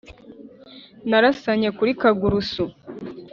Narasanye 1.09 1.69
kuri 1.77 1.91
Kagurusu 2.01 2.63